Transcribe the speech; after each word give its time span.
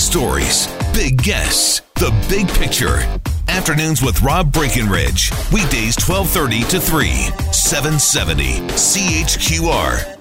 stories, 0.00 0.66
big 0.94 1.22
guests, 1.22 1.82
the 1.96 2.10
big 2.28 2.48
picture. 2.48 2.98
Afternoons 3.48 4.02
with 4.02 4.22
Rob 4.22 4.50
Breckenridge. 4.52 5.30
Weekdays 5.52 5.96
1230 6.00 6.62
to 6.70 6.80
3, 6.80 7.08
770 7.52 8.60
CHQR. 8.70 10.16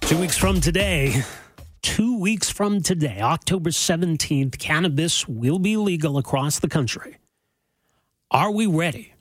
Two 0.00 0.18
weeks 0.18 0.38
from 0.38 0.60
today, 0.60 1.22
two 1.82 2.18
weeks 2.18 2.48
from 2.48 2.80
today, 2.80 3.20
October 3.20 3.70
17th, 3.70 4.58
cannabis 4.58 5.28
will 5.28 5.58
be 5.58 5.76
legal 5.76 6.16
across 6.16 6.58
the 6.58 6.68
country. 6.68 7.18
Are 8.30 8.50
we 8.50 8.66
ready? 8.66 9.12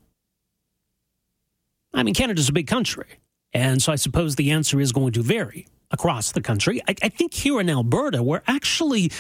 I 1.94 2.04
mean, 2.04 2.14
Canada's 2.14 2.50
a 2.50 2.54
big 2.54 2.68
country. 2.68 3.08
And 3.52 3.82
so 3.82 3.92
I 3.92 3.96
suppose 3.96 4.36
the 4.36 4.52
answer 4.52 4.80
is 4.80 4.92
going 4.92 5.12
to 5.14 5.22
vary 5.22 5.68
across 5.92 6.32
the 6.32 6.42
country. 6.42 6.82
I, 6.88 6.96
I 7.04 7.10
think 7.10 7.34
here 7.34 7.60
in 7.60 7.70
Alberta, 7.70 8.22
we're 8.22 8.42
actually 8.48 9.12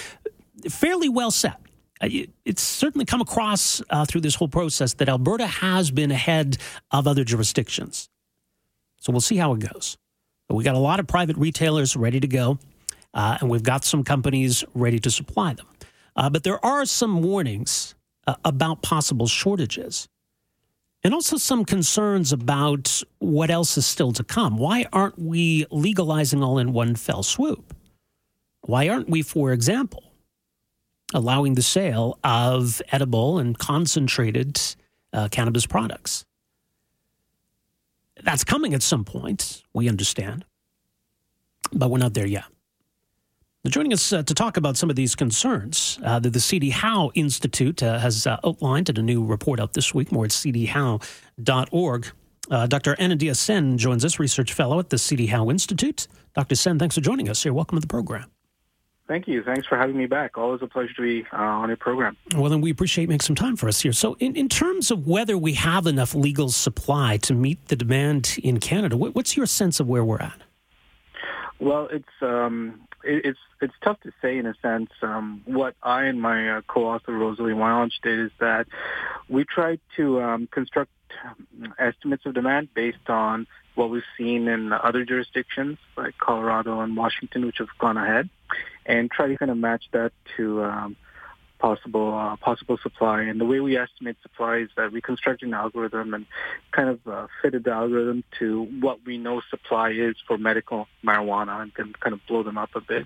fairly 0.70 1.10
well 1.10 1.32
set. 1.32 1.60
It's 2.02 2.62
certainly 2.62 3.06
come 3.06 3.20
across 3.20 3.82
uh, 3.90 4.06
through 4.06 4.22
this 4.22 4.36
whole 4.36 4.48
process 4.48 4.94
that 4.96 5.10
Alberta 5.10 5.46
has 5.46 5.92
been 5.92 6.12
ahead 6.12 6.58
of 6.92 7.08
other 7.08 7.26
jurisdictions. 7.26 8.10
So 9.00 9.12
we'll 9.12 9.22
see 9.22 9.36
how 9.38 9.54
it 9.54 9.60
goes. 9.60 9.98
But 10.48 10.56
we 10.56 10.64
got 10.64 10.76
a 10.76 10.80
lot 10.80 11.00
of 11.00 11.08
private 11.08 11.38
retailers 11.38 11.96
ready 11.96 12.20
to 12.20 12.28
go, 12.28 12.58
uh, 13.14 13.38
and 13.42 13.50
we've 13.50 13.64
got 13.64 13.84
some 13.84 14.04
companies 14.04 14.64
ready 14.74 15.00
to 15.00 15.12
supply 15.12 15.54
them. 15.54 15.68
Uh, 16.16 16.30
but 16.30 16.44
there 16.44 16.64
are 16.66 16.86
some 16.86 17.22
warnings 17.22 17.96
uh, 18.28 18.36
about 18.46 18.82
possible 18.82 19.28
shortages 19.28 20.08
and 21.04 21.14
also 21.14 21.38
some 21.38 21.64
concerns 21.66 22.32
about 22.32 23.02
what 23.20 23.50
else 23.50 23.78
is 23.78 23.86
still 23.86 24.12
to 24.14 24.24
come. 24.24 24.58
Why 24.58 24.86
aren't 24.92 25.18
we 25.18 25.66
legalizing 25.72 26.44
all 26.44 26.58
in 26.60 26.74
one 26.74 26.96
fell 26.96 27.24
swoop? 27.24 27.74
Why 28.62 28.90
aren't 28.90 29.10
we, 29.10 29.22
for 29.22 29.52
example, 29.54 30.04
allowing 31.14 31.56
the 31.56 31.62
sale 31.62 32.20
of 32.24 32.82
edible 32.92 33.40
and 33.40 33.58
concentrated 33.58 34.60
uh, 35.14 35.30
cannabis 35.30 35.66
products? 35.66 36.26
That's 38.22 38.44
coming 38.44 38.74
at 38.74 38.84
some 38.84 39.06
point, 39.06 39.64
we 39.74 39.88
understand, 39.88 40.44
but 41.72 41.90
we're 41.90 42.00
not 42.00 42.14
there 42.14 42.28
yet. 42.28 42.44
Joining 43.70 43.94
us 43.94 44.12
uh, 44.12 44.24
to 44.24 44.34
talk 44.34 44.58
about 44.58 44.78
some 44.78 44.90
of 44.90 44.96
these 44.96 45.14
concerns 45.14 46.00
uh, 46.04 46.18
that 46.18 46.32
the 46.32 46.40
CD 46.40 46.72
Howe 46.72 47.12
Institute 47.14 47.84
uh, 47.84 48.00
has 48.00 48.26
uh, 48.26 48.40
outlined 48.44 48.90
in 48.90 48.98
a 48.98 49.02
new 49.04 49.24
report 49.24 49.60
out 49.60 49.74
this 49.74 49.94
week, 49.94 50.12
more 50.12 50.26
at 50.26 50.32
cdhowe.org. 50.32 52.08
Uh, 52.50 52.66
Dr. 52.66 52.96
Anindya 52.96 53.36
Sen 53.36 53.78
joins 53.78 54.04
us, 54.04 54.18
research 54.18 54.54
fellow 54.54 54.80
at 54.80 54.90
the 54.90 54.98
CD 54.98 55.28
Howe 55.28 55.52
Institute. 55.52 56.08
Dr. 56.34 56.56
Sen, 56.56 56.80
thanks 56.80 56.96
for 56.96 57.02
joining 57.02 57.30
us 57.30 57.44
here. 57.44 57.54
Welcome 57.54 57.76
to 57.76 57.82
the 57.82 57.88
program. 57.88 58.32
Thank 59.08 59.28
you. 59.28 59.44
Thanks 59.44 59.68
for 59.68 59.78
having 59.78 59.96
me 59.96 60.08
back. 60.08 60.36
Always 60.36 60.64
a 60.64 60.68
pleasure 60.68 60.94
to 60.96 61.02
be 61.04 61.28
uh, 61.32 61.38
on 61.38 61.68
your 61.68 61.78
program. 61.78 62.18
Well, 62.36 62.50
then 62.50 62.62
we 62.62 62.72
appreciate 62.72 63.08
making 63.08 63.22
some 63.22 63.36
time 63.36 63.56
for 63.56 63.68
us 63.68 63.82
here. 63.82 63.94
So, 63.94 64.16
in, 64.20 64.36
in 64.36 64.50
terms 64.50 64.90
of 64.90 65.06
whether 65.06 65.38
we 65.38 65.54
have 65.54 65.86
enough 65.86 66.16
legal 66.16 66.50
supply 66.50 67.18
to 67.18 67.36
meet 67.36 67.68
the 67.68 67.76
demand 67.76 68.40
in 68.42 68.60
Canada, 68.60 68.98
what's 68.98 69.38
your 69.38 69.46
sense 69.46 69.80
of 69.80 69.88
where 69.88 70.04
we're 70.04 70.22
at? 70.22 70.42
Well, 71.60 71.88
it's 71.92 72.06
um, 72.22 72.82
it, 73.04 73.26
it's 73.26 73.40
it's 73.62 73.74
tough 73.82 74.00
to 74.02 74.12
say 74.22 74.38
in 74.38 74.46
a 74.46 74.54
sense. 74.62 74.90
Um, 75.02 75.42
what 75.46 75.76
I 75.84 76.06
and 76.06 76.22
my 76.22 76.58
uh, 76.58 76.62
co-author 76.68 77.14
Rosalie 77.14 77.54
Wyonch 77.54 77.94
did 78.02 78.20
is 78.20 78.32
that 78.40 78.68
we 79.28 79.46
tried 79.46 79.80
to 79.98 80.22
um, 80.22 80.48
construct 80.48 80.92
estimates 81.78 82.26
of 82.26 82.34
demand 82.34 82.70
based 82.74 83.10
on 83.10 83.48
what 83.76 83.90
we've 83.90 84.04
seen 84.18 84.48
in 84.48 84.74
other 84.74 85.06
jurisdictions 85.06 85.78
like 85.98 86.18
Colorado 86.18 86.82
and 86.82 86.96
Washington, 86.96 87.46
which 87.46 87.60
have 87.60 87.70
gone 87.80 87.98
ahead, 87.98 88.30
and 88.86 89.10
try 89.10 89.28
to 89.28 89.38
kind 89.38 89.52
of 89.52 89.58
match 89.58 89.86
that 89.92 90.12
to 90.38 90.64
um, 90.64 90.96
possible 91.60 92.18
uh, 92.18 92.36
possible 92.38 92.78
supply. 92.82 93.22
And 93.22 93.40
the 93.40 93.46
way 93.46 93.60
we 93.60 93.78
estimate 93.78 94.18
supply 94.22 94.58
is 94.58 94.70
that 94.78 94.92
we 94.92 95.02
construct 95.02 95.44
an 95.44 95.54
algorithm 95.54 96.14
and 96.14 96.26
kind 96.72 96.90
of 96.90 97.08
uh, 97.08 97.28
fitted 97.42 97.66
the 97.66 97.72
algorithm 97.72 98.24
to 98.40 98.64
what 98.80 99.06
we 99.06 99.18
know 99.18 99.42
supply 99.50 99.92
is 99.92 100.16
for 100.28 100.38
medical 100.38 100.88
marijuana 101.06 101.62
and 101.62 101.72
then 101.78 101.94
kind 102.00 102.14
of 102.14 102.20
blow 102.28 102.44
them 102.44 102.58
up 102.58 102.72
a 102.76 102.82
bit. 102.82 103.06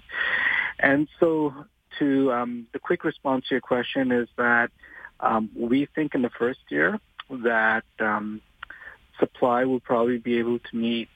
And 0.79 1.07
so 1.19 1.53
to 1.99 2.31
um, 2.31 2.67
the 2.73 2.79
quick 2.79 3.03
response 3.03 3.47
to 3.49 3.55
your 3.55 3.61
question 3.61 4.11
is 4.11 4.29
that 4.37 4.71
um, 5.19 5.49
we 5.55 5.87
think 5.93 6.15
in 6.15 6.21
the 6.21 6.29
first 6.29 6.59
year 6.69 6.99
that 7.29 7.85
um, 7.99 8.41
supply 9.19 9.65
will 9.65 9.79
probably 9.79 10.17
be 10.17 10.37
able 10.39 10.59
to 10.59 10.75
meet, 10.75 11.09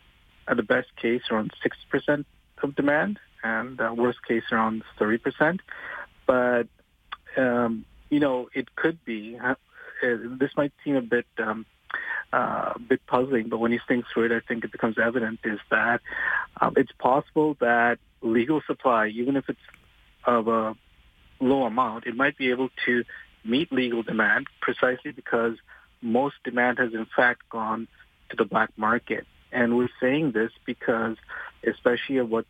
at 0.47 0.57
the 0.57 0.63
best 0.63 0.87
case, 0.95 1.21
around 1.29 1.51
60% 1.93 2.25
of 2.63 2.75
demand 2.75 3.19
and 3.43 3.79
uh, 3.79 3.93
worst 3.95 4.19
case 4.25 4.43
around 4.51 4.83
30%. 4.99 5.59
But 6.25 6.67
um, 7.37 7.85
you 8.09 8.19
know, 8.19 8.49
it 8.53 8.75
could 8.75 9.03
be. 9.05 9.37
Uh, 9.37 9.55
this 10.01 10.51
might 10.55 10.73
seem 10.83 10.95
a 10.95 11.01
bit 11.01 11.25
um, 11.39 11.65
uh, 12.33 12.73
a 12.75 12.79
bit 12.79 13.05
puzzling, 13.07 13.49
but 13.49 13.57
when 13.57 13.71
you 13.71 13.79
think 13.87 14.05
through 14.13 14.25
it, 14.25 14.31
I 14.31 14.39
think 14.47 14.63
it 14.63 14.71
becomes 14.71 14.97
evident 14.97 15.39
is 15.43 15.59
that 15.71 16.01
um, 16.59 16.73
it's 16.75 16.91
possible 16.99 17.55
that 17.59 17.99
legal 18.21 18.61
supply, 18.67 19.07
even 19.07 19.35
if 19.35 19.49
it's 19.49 19.59
of 20.25 20.47
a 20.47 20.75
low 21.39 21.63
amount, 21.63 22.05
it 22.05 22.15
might 22.15 22.37
be 22.37 22.49
able 22.51 22.69
to 22.85 23.03
meet 23.45 23.71
legal 23.71 24.03
demand 24.03 24.47
precisely 24.61 25.11
because 25.11 25.57
most 26.01 26.35
demand 26.43 26.79
has 26.79 26.93
in 26.93 27.07
fact 27.15 27.47
gone 27.49 27.87
to 28.29 28.35
the 28.35 28.45
black 28.45 28.69
market. 28.77 29.25
And 29.51 29.77
we're 29.77 29.89
saying 30.01 30.33
this 30.33 30.51
because, 30.65 31.15
especially 31.65 32.17
of 32.17 32.29
what 32.29 32.45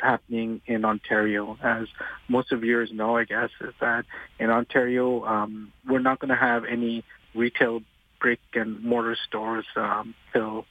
happening 0.00 0.60
in 0.66 0.84
Ontario. 0.84 1.58
As 1.62 1.88
most 2.28 2.52
of 2.52 2.64
yours 2.64 2.90
know, 2.92 3.16
I 3.16 3.24
guess, 3.24 3.50
is 3.60 3.74
that 3.80 4.04
in 4.38 4.50
Ontario, 4.50 5.24
um, 5.24 5.72
we're 5.86 5.98
not 6.00 6.18
going 6.18 6.30
to 6.30 6.36
have 6.36 6.64
any 6.64 7.04
retail 7.34 7.80
brick 8.20 8.40
and 8.54 8.82
mortar 8.82 9.16
stores 9.26 9.66
um, 9.76 10.14
till 10.32 10.64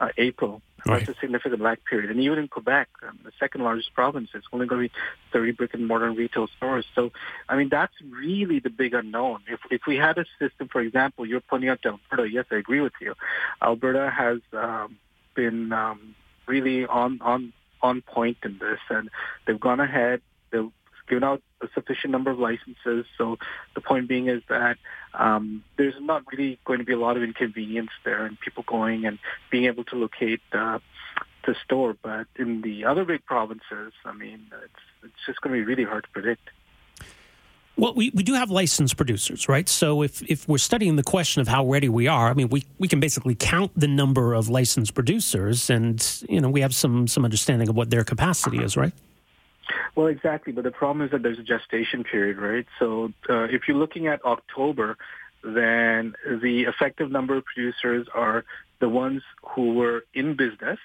uh, 0.00 0.08
April. 0.18 0.62
Right. 0.86 1.06
That's 1.06 1.16
a 1.16 1.20
significant 1.20 1.60
black 1.60 1.80
period. 1.88 2.10
And 2.10 2.20
even 2.20 2.38
in 2.38 2.48
Quebec, 2.48 2.88
um, 3.08 3.18
the 3.24 3.32
second 3.40 3.62
largest 3.62 3.94
province, 3.94 4.28
it's 4.34 4.46
only 4.52 4.66
going 4.66 4.82
to 4.82 4.88
be 4.88 4.94
30 5.32 5.52
brick 5.52 5.72
and 5.72 5.86
mortar 5.86 6.10
retail 6.10 6.46
stores. 6.58 6.84
So, 6.94 7.10
I 7.48 7.56
mean, 7.56 7.70
that's 7.70 7.94
really 8.02 8.58
the 8.58 8.68
big 8.68 8.92
unknown. 8.92 9.40
If, 9.48 9.60
if 9.70 9.82
we 9.86 9.96
had 9.96 10.18
a 10.18 10.26
system, 10.38 10.68
for 10.68 10.82
example, 10.82 11.24
you're 11.24 11.40
pointing 11.40 11.70
out 11.70 11.80
to 11.82 11.98
Alberta, 12.12 12.30
yes, 12.30 12.44
I 12.50 12.56
agree 12.56 12.80
with 12.80 12.92
you. 13.00 13.14
Alberta 13.62 14.12
has 14.14 14.40
um, 14.52 14.98
been 15.34 15.72
um, 15.72 16.14
really 16.46 16.84
on, 16.84 17.18
on 17.22 17.54
on 17.84 18.00
point 18.00 18.38
in 18.44 18.58
this, 18.58 18.80
and 18.88 19.10
they've 19.46 19.60
gone 19.60 19.78
ahead. 19.78 20.22
They've 20.50 20.70
given 21.06 21.22
out 21.22 21.42
a 21.60 21.68
sufficient 21.74 22.12
number 22.12 22.30
of 22.30 22.38
licenses. 22.38 23.04
So 23.18 23.36
the 23.74 23.82
point 23.82 24.08
being 24.08 24.28
is 24.28 24.42
that 24.48 24.78
um, 25.12 25.62
there's 25.76 25.94
not 26.00 26.22
really 26.32 26.58
going 26.64 26.78
to 26.78 26.84
be 26.84 26.94
a 26.94 26.98
lot 26.98 27.16
of 27.18 27.22
inconvenience 27.22 27.90
there, 28.04 28.24
and 28.24 28.40
people 28.40 28.64
going 28.66 29.04
and 29.04 29.18
being 29.50 29.66
able 29.66 29.84
to 29.84 29.96
locate 29.96 30.40
uh, 30.52 30.78
the 31.46 31.54
store. 31.62 31.94
But 32.02 32.26
in 32.36 32.62
the 32.62 32.86
other 32.86 33.04
big 33.04 33.24
provinces, 33.26 33.92
I 34.04 34.12
mean, 34.12 34.40
it's 34.64 34.84
it's 35.04 35.22
just 35.26 35.40
going 35.42 35.54
to 35.54 35.60
be 35.60 35.66
really 35.66 35.84
hard 35.84 36.04
to 36.04 36.10
predict. 36.10 36.48
Well, 37.76 37.92
we, 37.94 38.10
we 38.14 38.22
do 38.22 38.34
have 38.34 38.50
licensed 38.50 38.96
producers, 38.96 39.48
right? 39.48 39.68
So 39.68 40.02
if, 40.02 40.22
if 40.22 40.46
we're 40.48 40.58
studying 40.58 40.94
the 40.94 41.02
question 41.02 41.40
of 41.40 41.48
how 41.48 41.66
ready 41.66 41.88
we 41.88 42.06
are, 42.06 42.28
I 42.28 42.34
mean, 42.34 42.48
we, 42.48 42.64
we 42.78 42.86
can 42.86 43.00
basically 43.00 43.34
count 43.34 43.72
the 43.74 43.88
number 43.88 44.32
of 44.32 44.48
licensed 44.48 44.94
producers 44.94 45.70
and, 45.70 46.24
you 46.28 46.40
know, 46.40 46.48
we 46.48 46.60
have 46.60 46.74
some, 46.74 47.08
some 47.08 47.24
understanding 47.24 47.68
of 47.68 47.74
what 47.74 47.90
their 47.90 48.04
capacity 48.04 48.62
is, 48.62 48.76
right? 48.76 48.92
Well, 49.96 50.06
exactly. 50.06 50.52
But 50.52 50.64
the 50.64 50.70
problem 50.70 51.04
is 51.04 51.10
that 51.10 51.22
there's 51.22 51.38
a 51.38 51.42
gestation 51.42 52.04
period, 52.04 52.38
right? 52.38 52.66
So 52.78 53.12
uh, 53.28 53.44
if 53.44 53.62
you're 53.66 53.76
looking 53.76 54.06
at 54.06 54.24
October, 54.24 54.96
then 55.42 56.14
the 56.26 56.62
effective 56.62 57.10
number 57.10 57.36
of 57.36 57.44
producers 57.44 58.06
are 58.14 58.44
the 58.78 58.88
ones 58.88 59.22
who 59.54 59.74
were 59.74 60.04
in 60.14 60.36
business 60.36 60.78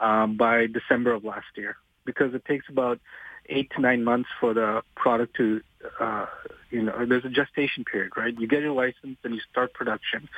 um, 0.00 0.36
by 0.36 0.66
December 0.66 1.12
of 1.12 1.24
last 1.24 1.46
year 1.54 1.76
because 2.04 2.34
it 2.34 2.44
takes 2.44 2.68
about 2.68 3.00
eight 3.48 3.70
to 3.74 3.80
nine 3.80 4.04
months 4.04 4.28
for 4.40 4.54
the 4.54 4.82
product 4.94 5.36
to, 5.36 5.60
uh, 6.00 6.26
you 6.70 6.82
know, 6.82 7.06
there's 7.06 7.24
a 7.24 7.30
gestation 7.30 7.84
period, 7.84 8.12
right? 8.16 8.38
You 8.38 8.46
get 8.46 8.62
your 8.62 8.72
license 8.72 9.18
and 9.22 9.34
you 9.34 9.40
start 9.50 9.74
production. 9.74 10.28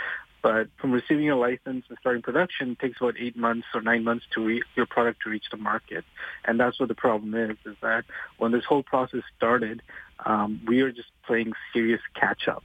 But 0.43 0.69
from 0.81 0.93
receiving 0.93 1.25
your 1.25 1.37
license 1.37 1.85
and 1.89 1.99
starting 2.01 2.23
production 2.23 2.73
it 2.73 2.79
takes 2.79 3.01
about 3.01 3.15
eight 3.19 3.37
months 3.37 3.67
or 3.75 3.81
nine 3.81 4.05
months 4.05 4.25
to 4.35 4.45
re- 4.45 4.63
your 4.77 4.87
product 4.87 5.23
to 5.25 5.31
reach 5.31 5.47
the 5.51 5.57
market. 5.57 6.05
And 6.45 6.61
that's 6.61 6.79
what 6.79 6.89
the 6.89 6.95
problem 6.95 7.35
is, 7.35 7.57
is 7.67 7.77
that 7.83 8.05
when 8.39 8.53
this 8.53 8.65
whole 8.65 8.83
process 8.83 9.23
started, 9.37 9.83
um, 10.25 10.61
we 10.67 10.81
are 10.83 10.93
just 10.93 11.09
playing 11.27 11.53
serious 11.73 12.01
catch 12.15 12.47
up. 12.47 12.63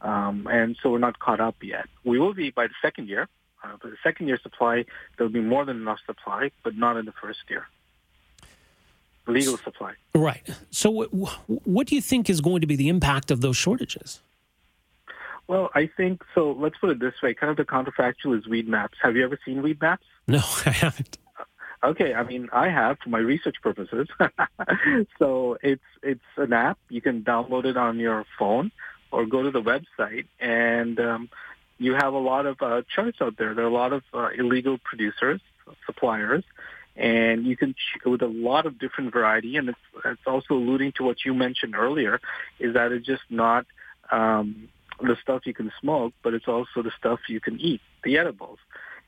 Um, 0.00 0.46
and 0.50 0.76
so 0.82 0.90
we're 0.90 0.98
not 0.98 1.18
caught 1.18 1.40
up 1.40 1.56
yet. 1.62 1.86
We 2.04 2.18
will 2.18 2.34
be 2.34 2.50
by 2.50 2.66
the 2.66 2.74
second 2.82 3.08
year. 3.08 3.28
Uh, 3.62 3.76
for 3.78 3.88
the 3.88 3.96
second 4.02 4.28
year 4.28 4.38
supply, 4.42 4.84
there'll 5.16 5.32
be 5.32 5.40
more 5.40 5.64
than 5.64 5.76
enough 5.76 5.98
supply, 6.06 6.50
but 6.62 6.76
not 6.76 6.96
in 6.96 7.06
the 7.06 7.14
first 7.20 7.38
year 7.48 7.66
legal 9.26 9.56
supply. 9.58 9.94
Right. 10.14 10.48
So, 10.70 10.90
what, 10.90 11.08
what 11.46 11.86
do 11.86 11.94
you 11.94 12.00
think 12.00 12.30
is 12.30 12.40
going 12.40 12.60
to 12.60 12.66
be 12.66 12.76
the 12.76 12.88
impact 12.88 13.30
of 13.30 13.40
those 13.40 13.56
shortages? 13.56 14.20
Well, 15.48 15.70
I 15.74 15.88
think 15.96 16.22
so. 16.34 16.52
Let's 16.52 16.76
put 16.78 16.90
it 16.90 17.00
this 17.00 17.14
way: 17.22 17.34
kind 17.34 17.50
of 17.50 17.56
the 17.56 17.64
counterfactual 17.64 18.36
is 18.38 18.46
Weedmaps. 18.46 18.94
Have 19.02 19.16
you 19.16 19.24
ever 19.24 19.38
seen 19.44 19.62
Weedmaps? 19.62 19.98
No, 20.26 20.38
I 20.66 20.70
haven't. 20.70 21.18
Okay, 21.84 22.14
I 22.14 22.24
mean, 22.24 22.48
I 22.52 22.68
have 22.68 22.98
for 22.98 23.10
my 23.10 23.18
research 23.18 23.56
purposes. 23.62 24.08
so 25.18 25.58
it's 25.62 25.84
it's 26.02 26.24
an 26.36 26.52
app. 26.52 26.78
You 26.88 27.00
can 27.00 27.22
download 27.22 27.64
it 27.64 27.76
on 27.76 27.98
your 27.98 28.24
phone 28.38 28.72
or 29.12 29.26
go 29.26 29.42
to 29.42 29.50
the 29.50 29.62
website, 29.62 30.26
and 30.40 30.98
um, 30.98 31.28
you 31.78 31.94
have 31.94 32.12
a 32.12 32.18
lot 32.18 32.46
of 32.46 32.60
uh, 32.60 32.82
charts 32.92 33.18
out 33.20 33.36
there. 33.36 33.54
There 33.54 33.64
are 33.64 33.68
a 33.68 33.72
lot 33.72 33.92
of 33.92 34.02
uh, 34.12 34.30
illegal 34.36 34.78
producers, 34.78 35.40
suppliers, 35.84 36.44
and 36.96 37.44
you 37.44 37.56
can 37.56 37.74
with 38.04 38.22
a 38.22 38.26
lot 38.26 38.66
of 38.66 38.78
different 38.78 39.12
variety. 39.12 39.56
And 39.56 39.68
it's, 39.68 39.78
it's 40.04 40.26
also 40.26 40.54
alluding 40.54 40.92
to 40.96 41.04
what 41.04 41.24
you 41.24 41.34
mentioned 41.34 41.74
earlier, 41.76 42.20
is 42.58 42.74
that 42.74 42.92
it's 42.92 43.06
just 43.06 43.22
not 43.30 43.66
um, 44.10 44.68
the 45.00 45.16
stuff 45.20 45.46
you 45.46 45.54
can 45.54 45.70
smoke, 45.80 46.14
but 46.22 46.34
it's 46.34 46.48
also 46.48 46.82
the 46.82 46.92
stuff 46.98 47.20
you 47.28 47.40
can 47.40 47.60
eat, 47.60 47.80
the 48.04 48.18
edibles. 48.18 48.58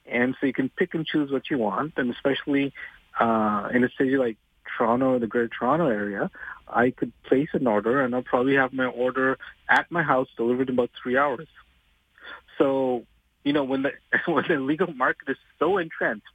And 0.07 0.37
so 0.41 0.47
you 0.47 0.53
can 0.53 0.69
pick 0.69 0.95
and 0.95 1.07
choose 1.07 1.31
what 1.31 1.51
you 1.51 1.59
want, 1.59 1.95
and 1.97 2.11
especially 2.11 2.73
uh, 3.19 3.69
in 3.73 3.85
a 3.85 3.89
city 3.99 4.17
like 4.17 4.37
Toronto 4.77 5.15
or 5.15 5.19
the 5.19 5.27
Greater 5.27 5.49
Toronto 5.49 5.89
area, 5.89 6.31
I 6.67 6.91
could 6.91 7.13
place 7.25 7.49
an 7.53 7.67
order, 7.67 8.03
and 8.03 8.15
I'll 8.15 8.23
probably 8.23 8.55
have 8.55 8.73
my 8.73 8.87
order 8.87 9.39
at 9.69 9.91
my 9.91 10.03
house 10.03 10.29
delivered 10.37 10.69
in 10.69 10.75
about 10.75 10.91
three 11.03 11.17
hours. 11.17 11.49
So, 12.59 13.05
you 13.45 13.53
know, 13.53 13.65
when 13.65 13.83
the 13.83 13.93
when 14.27 14.45
the 14.49 14.57
legal 14.57 14.93
market 14.93 15.29
is 15.29 15.37
so 15.59 15.79
entrenched, 15.79 16.27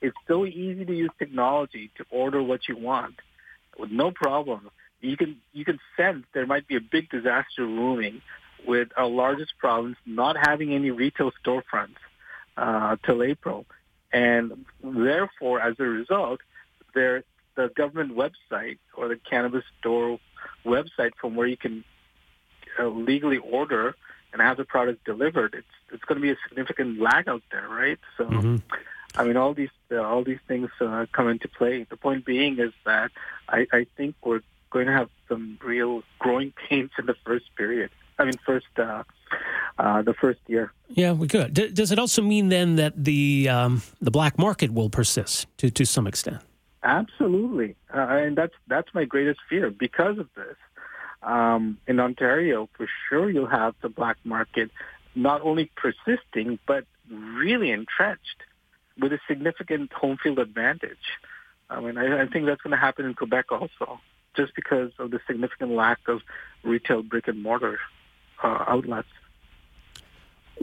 it's 0.00 0.16
so 0.26 0.46
easy 0.46 0.84
to 0.84 0.94
use 0.94 1.10
technology 1.18 1.90
to 1.96 2.04
order 2.10 2.42
what 2.42 2.68
you 2.68 2.76
want 2.76 3.16
with 3.78 3.90
no 3.90 4.10
problem. 4.10 4.70
You 5.00 5.16
can 5.16 5.40
you 5.52 5.64
can 5.64 5.78
sense 5.96 6.24
there 6.32 6.46
might 6.46 6.66
be 6.66 6.76
a 6.76 6.80
big 6.80 7.08
disaster 7.08 7.62
looming 7.62 8.20
with 8.66 8.88
our 8.96 9.06
largest 9.06 9.52
province 9.58 9.96
not 10.04 10.36
having 10.36 10.72
any 10.72 10.90
retail 10.90 11.32
storefronts 11.44 11.96
uh, 12.56 12.96
till 13.04 13.22
April. 13.22 13.66
And 14.12 14.64
therefore, 14.82 15.60
as 15.60 15.76
a 15.78 15.84
result, 15.84 16.40
there, 16.94 17.22
the 17.54 17.70
government 17.76 18.16
website 18.16 18.78
or 18.96 19.08
the 19.08 19.16
cannabis 19.16 19.64
store 19.78 20.18
website 20.64 21.12
from 21.20 21.36
where 21.36 21.46
you 21.46 21.56
can 21.56 21.84
uh, 22.78 22.86
legally 22.88 23.38
order 23.38 23.94
and 24.32 24.42
have 24.42 24.56
the 24.56 24.64
product 24.64 25.04
delivered, 25.04 25.54
it's 25.54 25.66
it's 25.92 26.04
going 26.04 26.16
to 26.16 26.22
be 26.22 26.30
a 26.30 26.36
significant 26.48 27.00
lag 27.00 27.28
out 27.28 27.42
there, 27.50 27.66
right? 27.68 27.98
So, 28.16 28.24
mm-hmm. 28.24 28.56
I 29.16 29.24
mean, 29.24 29.36
all 29.36 29.54
these 29.54 29.70
uh, 29.90 29.96
all 29.96 30.24
these 30.24 30.40
things 30.46 30.70
uh, 30.80 31.06
come 31.12 31.28
into 31.28 31.48
play. 31.48 31.86
The 31.88 31.96
point 31.96 32.24
being 32.24 32.58
is 32.58 32.72
that 32.84 33.10
I, 33.48 33.66
I 33.72 33.86
think 33.96 34.14
we're 34.22 34.40
going 34.70 34.86
to 34.86 34.92
have 34.92 35.10
some 35.28 35.58
real 35.62 36.02
growing 36.18 36.52
pains 36.68 36.90
in 36.98 37.06
the 37.06 37.16
first 37.24 37.46
period. 37.56 37.90
I 38.18 38.24
mean, 38.24 38.34
first 38.44 38.66
uh, 38.76 39.04
uh, 39.78 40.02
the 40.02 40.14
first 40.14 40.40
year. 40.48 40.72
Yeah, 40.88 41.12
we 41.12 41.28
could. 41.28 41.54
D- 41.54 41.68
does 41.68 41.92
it 41.92 41.98
also 41.98 42.20
mean 42.20 42.48
then 42.48 42.76
that 42.76 43.04
the 43.04 43.48
um, 43.48 43.82
the 44.00 44.10
black 44.10 44.38
market 44.38 44.72
will 44.72 44.90
persist 44.90 45.46
to 45.58 45.70
to 45.70 45.84
some 45.84 46.06
extent? 46.06 46.42
Absolutely, 46.82 47.76
uh, 47.94 48.00
and 48.00 48.36
that's 48.36 48.54
that's 48.66 48.92
my 48.92 49.04
greatest 49.04 49.40
fear 49.48 49.70
because 49.70 50.18
of 50.18 50.28
this. 50.34 50.56
Um, 51.22 51.78
in 51.86 51.98
Ontario, 51.98 52.68
for 52.76 52.88
sure, 53.08 53.28
you'll 53.30 53.46
have 53.46 53.74
the 53.82 53.88
black 53.88 54.16
market 54.24 54.70
not 55.14 55.42
only 55.42 55.70
persisting 55.76 56.58
but 56.66 56.84
really 57.10 57.70
entrenched 57.70 58.42
with 58.98 59.12
a 59.12 59.20
significant 59.28 59.92
home 59.92 60.16
field 60.22 60.38
advantage. 60.38 60.96
I 61.70 61.80
mean, 61.80 61.98
I, 61.98 62.22
I 62.22 62.26
think 62.26 62.46
that's 62.46 62.62
going 62.62 62.72
to 62.72 62.78
happen 62.78 63.04
in 63.04 63.14
Quebec 63.14 63.52
also, 63.52 64.00
just 64.36 64.54
because 64.54 64.90
of 64.98 65.10
the 65.10 65.20
significant 65.26 65.72
lack 65.72 65.98
of 66.08 66.22
retail 66.62 67.02
brick 67.02 67.28
and 67.28 67.42
mortar 67.42 67.78
uh, 68.42 68.64
outlets. 68.66 69.08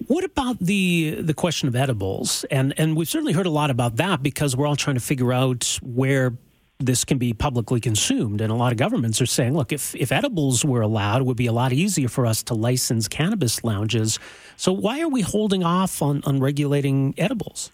What 0.07 0.25
about 0.25 0.59
the 0.59 1.17
the 1.21 1.33
question 1.33 1.69
of 1.69 1.75
edibles? 1.75 2.43
And 2.51 2.73
and 2.77 2.97
we've 2.97 3.07
certainly 3.07 3.31
heard 3.31 3.45
a 3.45 3.51
lot 3.51 3.69
about 3.69 3.95
that 3.95 4.21
because 4.21 4.55
we're 4.55 4.67
all 4.67 4.75
trying 4.75 4.97
to 4.97 5.01
figure 5.01 5.31
out 5.31 5.79
where 5.81 6.33
this 6.79 7.05
can 7.05 7.17
be 7.17 7.33
publicly 7.33 7.79
consumed. 7.79 8.41
And 8.41 8.51
a 8.51 8.55
lot 8.55 8.71
of 8.71 8.77
governments 8.77 9.21
are 9.21 9.25
saying, 9.25 9.53
look, 9.53 9.71
if, 9.71 9.95
if 9.95 10.11
edibles 10.11 10.65
were 10.65 10.81
allowed, 10.81 11.21
it 11.21 11.25
would 11.25 11.37
be 11.37 11.47
a 11.47 11.53
lot 11.53 11.71
easier 11.71 12.09
for 12.09 12.25
us 12.25 12.43
to 12.43 12.53
license 12.53 13.07
cannabis 13.07 13.63
lounges. 13.63 14.19
So 14.57 14.73
why 14.73 14.99
are 15.01 15.07
we 15.07 15.21
holding 15.21 15.63
off 15.63 16.01
on, 16.01 16.21
on 16.25 16.39
regulating 16.39 17.13
edibles? 17.17 17.71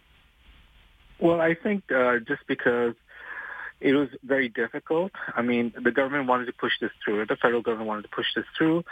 Well, 1.22 1.40
I 1.40 1.54
think 1.54 1.84
uh, 1.92 2.18
just 2.28 2.42
because 2.48 2.96
it 3.80 3.94
was 3.94 4.10
very 4.24 4.50
difficult. 4.50 5.12
I 5.36 5.44
mean, 5.44 5.72
the 5.82 5.92
government 5.92 6.28
wanted 6.28 6.46
to 6.46 6.54
push 6.54 6.74
this 6.82 6.92
through. 7.04 7.26
The 7.28 7.36
federal 7.36 7.62
government 7.62 7.88
wanted 7.88 8.04
to 8.04 8.10
push 8.10 8.26
this 8.36 8.46
through 8.58 8.84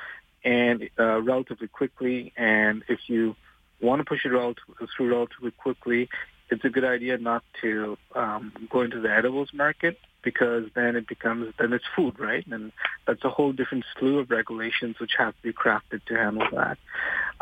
and 0.43 0.89
uh, 0.97 1.21
relatively 1.21 1.67
quickly. 1.67 2.31
And 2.37 2.83
if 2.87 2.99
you 3.07 3.35
want 3.81 3.99
to 3.99 4.05
push 4.05 4.25
it 4.25 4.29
through 4.29 5.09
relatively 5.09 5.51
quickly, 5.51 6.07
it's 6.50 6.66
a 6.66 6.69
good 6.69 6.86
idea 6.86 7.18
not 7.18 7.44
to 7.62 7.98
um, 8.16 8.54
go 8.69 8.81
into 8.81 9.00
the 9.00 9.12
edibles 9.12 9.50
market 9.54 9.98
because 10.24 10.66
then 10.75 10.96
it 10.96 11.07
becomes 11.07 11.54
then 11.60 11.74
it's 11.74 11.86
food, 11.96 12.19
right? 12.19 12.46
And 12.48 12.72
that's 13.07 13.24
a 13.24 13.30
whole 13.30 13.51
different 13.51 13.86
slew 13.98 14.19
of 14.19 14.30
regulations 14.30 14.98
which 15.00 15.12
have 15.18 15.36
to 15.36 15.42
be 15.42 15.54
crafted 15.54 16.04
to 16.07 16.16
handle 16.16 16.48
that. 16.54 16.78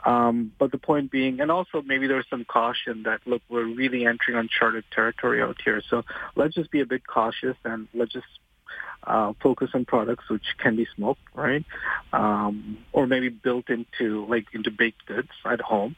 Um, 0.06 0.51
but 0.59 0.71
the 0.71 0.77
point 0.77 1.12
being, 1.12 1.39
and 1.39 1.50
also 1.50 1.81
maybe 1.81 2.07
there's 2.07 2.27
some 2.30 2.45
caution 2.45 3.04
that 3.04 3.21
look, 3.25 3.42
we're 3.50 3.65
really 3.65 4.06
entering 4.06 4.38
uncharted 4.38 4.83
territory 4.92 5.42
out 5.42 5.57
here, 5.63 5.81
so 5.89 6.04
let's 6.36 6.54
just 6.54 6.69
be 6.69 6.81
a 6.81 6.86
bit 6.86 7.06
cautious 7.07 7.56
and 7.65 7.88
let's 7.94 8.13
just 8.13 8.27
uh, 9.03 9.33
focus 9.41 9.69
on 9.74 9.85
products 9.85 10.29
which 10.29 10.44
can 10.57 10.75
be 10.75 10.88
smoked, 10.95 11.21
right? 11.33 11.65
Um, 12.12 12.77
or 12.91 13.07
maybe 13.07 13.29
built 13.29 13.69
into 13.69 14.25
like 14.25 14.45
into 14.53 14.71
baked 14.71 15.06
goods 15.06 15.29
at 15.45 15.62
home. 15.62 15.95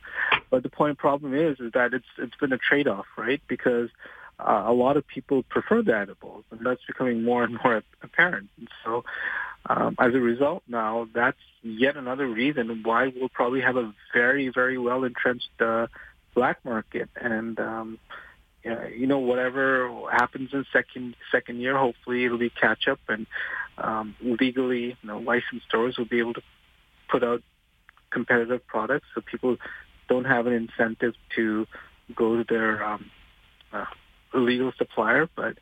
But 0.49 0.63
the 0.63 0.69
point 0.69 0.97
problem 0.97 1.33
is 1.33 1.59
is 1.59 1.71
that 1.73 1.93
it's 1.93 2.05
it's 2.17 2.35
been 2.35 2.53
a 2.53 2.57
trade 2.57 2.87
off, 2.87 3.05
right? 3.17 3.41
Because 3.47 3.89
uh, 4.39 4.63
a 4.67 4.73
lot 4.73 4.97
of 4.97 5.05
people 5.07 5.43
prefer 5.43 5.81
the 5.81 5.95
edibles, 5.95 6.45
and 6.51 6.65
that's 6.65 6.83
becoming 6.85 7.23
more 7.23 7.43
and 7.43 7.57
more 7.63 7.83
apparent. 8.01 8.49
And 8.57 8.67
so, 8.85 9.03
um, 9.65 9.95
as 9.99 10.13
a 10.13 10.19
result, 10.19 10.63
now 10.67 11.07
that's 11.13 11.37
yet 11.61 11.97
another 11.97 12.27
reason 12.27 12.81
why 12.83 13.11
we'll 13.13 13.29
probably 13.29 13.61
have 13.61 13.75
a 13.75 13.93
very, 14.13 14.49
very 14.49 14.77
well 14.77 15.03
entrenched 15.03 15.49
uh, 15.59 15.87
black 16.33 16.63
market. 16.63 17.09
And 17.19 17.59
um, 17.59 17.99
you 18.63 19.07
know, 19.07 19.19
whatever 19.19 19.89
happens 20.11 20.49
in 20.53 20.65
second 20.71 21.15
second 21.31 21.59
year, 21.59 21.77
hopefully 21.77 22.25
it'll 22.25 22.37
be 22.37 22.49
catch 22.49 22.87
up, 22.87 22.99
and 23.07 23.25
um, 23.77 24.15
legally, 24.21 24.97
you 25.01 25.07
know, 25.07 25.19
licensed 25.19 25.65
stores 25.67 25.97
will 25.97 26.05
be 26.05 26.19
able 26.19 26.33
to 26.33 26.41
put 27.09 27.23
out 27.23 27.41
competitive 28.11 28.65
products, 28.67 29.07
so 29.15 29.21
people 29.21 29.57
don't 30.07 30.25
have 30.25 30.47
an 30.47 30.53
incentive 30.53 31.13
to 31.35 31.67
go 32.15 32.37
to 32.37 32.43
their 32.43 32.83
um, 32.83 33.09
uh, 33.71 33.85
illegal 34.33 34.71
supplier. 34.77 35.29
But 35.35 35.57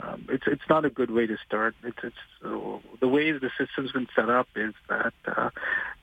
um, 0.00 0.26
it's 0.28 0.44
it's 0.46 0.62
not 0.68 0.84
a 0.84 0.90
good 0.90 1.10
way 1.10 1.26
to 1.26 1.36
start. 1.46 1.74
It's 1.82 1.98
it's 2.02 2.16
uh, 2.44 2.78
the 3.00 3.08
way 3.08 3.32
the 3.32 3.50
system's 3.58 3.92
been 3.92 4.08
set 4.14 4.30
up 4.30 4.48
is 4.54 4.74
that 4.88 5.14
uh, 5.26 5.50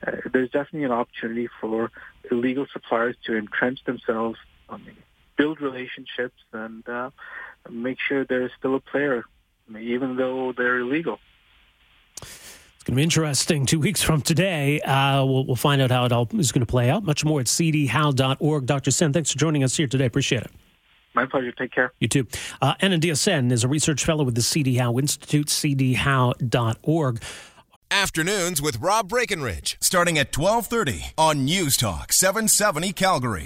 uh, 0.06 0.12
there's 0.32 0.50
definitely 0.50 0.84
an 0.84 0.92
opportunity 0.92 1.48
for 1.60 1.90
illegal 2.30 2.66
suppliers 2.72 3.16
to 3.26 3.36
entrench 3.36 3.84
themselves. 3.84 4.38
Mean, 4.70 4.96
build 5.36 5.60
relationships 5.60 6.42
and 6.52 6.86
uh, 6.88 7.10
make 7.70 7.98
sure 8.00 8.24
they're 8.24 8.50
still 8.58 8.74
a 8.74 8.80
player, 8.80 9.24
even 9.78 10.16
though 10.16 10.52
they're 10.56 10.78
illegal. 10.78 11.18
It's 12.20 12.84
going 12.84 12.94
to 12.94 12.96
be 12.96 13.02
interesting. 13.02 13.66
Two 13.66 13.80
weeks 13.80 14.02
from 14.02 14.22
today, 14.22 14.80
uh, 14.80 15.24
we'll, 15.24 15.44
we'll, 15.44 15.56
find 15.56 15.82
out 15.82 15.90
how 15.90 16.04
it 16.04 16.12
all 16.12 16.28
is 16.34 16.52
going 16.52 16.60
to 16.60 16.66
play 16.66 16.88
out. 16.88 17.04
Much 17.04 17.24
more 17.24 17.40
at 17.40 17.46
cdhowe.org. 17.46 18.66
Dr. 18.66 18.90
Sen, 18.90 19.12
thanks 19.12 19.32
for 19.32 19.38
joining 19.38 19.64
us 19.64 19.76
here 19.76 19.86
today. 19.86 20.06
Appreciate 20.06 20.42
it. 20.42 20.50
My 21.14 21.24
pleasure. 21.24 21.50
Take 21.50 21.72
care. 21.72 21.92
You 21.98 22.08
too. 22.08 22.26
Uh, 22.60 22.74
Anindya 22.74 23.16
Sen 23.16 23.50
is 23.50 23.64
a 23.64 23.68
research 23.68 24.04
fellow 24.04 24.22
with 24.22 24.34
the 24.34 24.42
CD 24.42 24.76
Howe 24.76 24.98
Institute, 24.98 25.46
cdhowe.org. 25.48 27.22
Afternoons 27.90 28.60
with 28.60 28.80
Rob 28.80 29.08
Breckenridge, 29.08 29.78
starting 29.80 30.18
at 30.18 30.36
1230 30.36 31.12
on 31.16 31.44
News 31.44 31.76
Talk 31.76 32.12
770 32.12 32.92
Calgary. 32.92 33.44